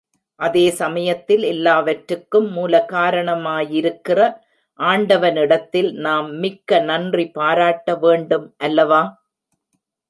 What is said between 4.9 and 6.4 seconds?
ஆண்டவனிடத்தில் நாம்